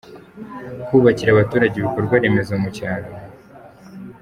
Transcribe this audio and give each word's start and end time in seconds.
Kubakira 0.85 1.29
abaturage 1.31 1.73
ibikorwa 1.77 2.15
remezo 2.23 2.53
mu 2.61 2.69
cyaro. 2.77 3.09